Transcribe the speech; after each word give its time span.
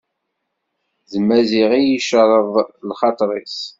D 1.11 1.13
Maziɣ 1.27 1.69
i 1.73 1.81
d-yecreḍ 1.83 2.51
lxaṭer-is. 2.89 3.57